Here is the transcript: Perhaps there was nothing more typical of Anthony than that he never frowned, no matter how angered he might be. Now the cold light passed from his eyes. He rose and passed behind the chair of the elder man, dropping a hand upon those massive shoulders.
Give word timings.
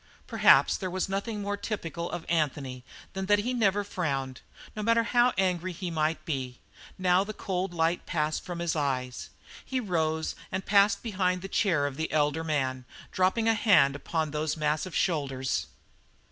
Perhaps 0.25 0.77
there 0.77 0.89
was 0.89 1.07
nothing 1.07 1.43
more 1.43 1.55
typical 1.55 2.09
of 2.09 2.25
Anthony 2.27 2.83
than 3.13 3.27
that 3.27 3.37
he 3.37 3.53
never 3.53 3.83
frowned, 3.83 4.41
no 4.75 4.81
matter 4.81 5.03
how 5.03 5.31
angered 5.37 5.73
he 5.73 5.91
might 5.91 6.25
be. 6.25 6.59
Now 6.97 7.23
the 7.23 7.35
cold 7.35 7.71
light 7.71 8.07
passed 8.07 8.43
from 8.43 8.57
his 8.57 8.75
eyes. 8.75 9.29
He 9.63 9.79
rose 9.79 10.33
and 10.51 10.65
passed 10.65 11.03
behind 11.03 11.43
the 11.43 11.47
chair 11.47 11.85
of 11.85 11.97
the 11.97 12.11
elder 12.11 12.43
man, 12.43 12.83
dropping 13.11 13.47
a 13.47 13.53
hand 13.53 13.95
upon 13.95 14.31
those 14.31 14.57
massive 14.57 14.95
shoulders. 14.95 15.67